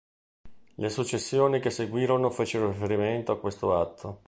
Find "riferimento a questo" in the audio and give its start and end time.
2.71-3.77